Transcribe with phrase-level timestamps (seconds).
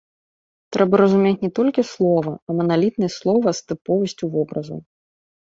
[0.77, 4.79] Трэба разумець не толькі слова, а маналітнасць слова з тыповасцю вобразаў.